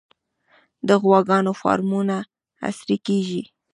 [0.87, 2.15] د غواګانو فارمونه
[2.67, 3.43] عصري کیږي